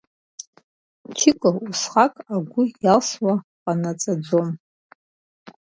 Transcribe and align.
Чико 1.17 1.49
усҟак 1.65 2.15
агәы 2.33 2.63
иалсуа 2.83 3.33
ҟанаҵаӡом. 3.63 4.49